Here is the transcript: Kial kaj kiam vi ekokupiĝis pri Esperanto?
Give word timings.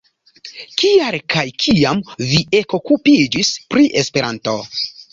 Kial 0.83 1.17
kaj 1.35 1.43
kiam 1.67 2.03
vi 2.33 2.41
ekokupiĝis 2.63 3.55
pri 3.71 3.89
Esperanto? 4.05 4.61